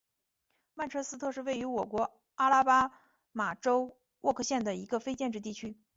[0.73, 2.91] 曼彻斯特是位于美国阿拉巴
[3.33, 5.77] 马州沃克县的一个非建制地区。